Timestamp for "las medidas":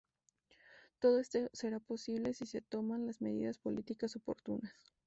3.05-3.59